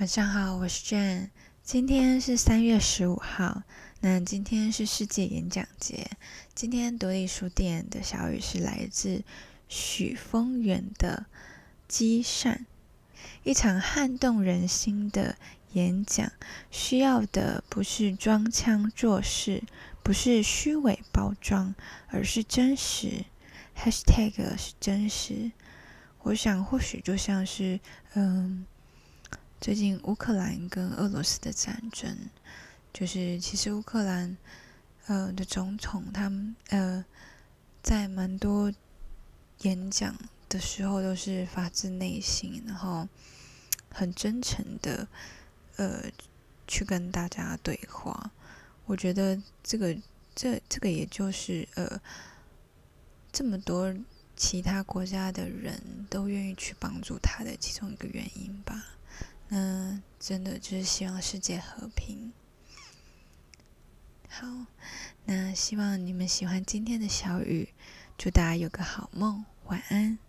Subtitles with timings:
[0.00, 1.28] 晚上好，我是 Jane。
[1.62, 3.64] 今天是三月十五号，
[4.00, 6.10] 那今天是世界演讲节。
[6.54, 9.22] 今天独立书店的小雨是来自
[9.68, 11.26] 许峰源的
[11.86, 12.64] 《积善》，
[13.42, 15.36] 一场撼动人心的
[15.74, 16.32] 演讲，
[16.70, 19.62] 需要的不是装腔作势，
[20.02, 21.74] 不是虚伪包装，
[22.08, 23.26] 而是真实。
[23.76, 25.52] #hashtag 是真实。
[26.22, 27.78] 我想，或许就像是，
[28.14, 28.64] 嗯。
[29.60, 32.16] 最近乌克兰跟俄罗斯的战争，
[32.94, 34.34] 就是其实乌克兰
[35.06, 37.04] 呃的总统他们呃
[37.82, 38.72] 在蛮多
[39.58, 40.16] 演讲
[40.48, 43.06] 的时候都是发自内心，然后
[43.90, 45.06] 很真诚的
[45.76, 46.04] 呃
[46.66, 48.30] 去跟大家对话。
[48.86, 49.94] 我觉得这个
[50.34, 52.00] 这这个也就是呃
[53.30, 53.94] 这么多
[54.34, 58.86] 其他国家的人都愿意去帮助他的其中一个原因吧。
[59.52, 62.32] 那真的就是希望世界和平。
[64.28, 64.46] 好，
[65.24, 67.74] 那希望你们喜欢今天的小雨，
[68.16, 70.20] 祝大家有个好梦，晚安。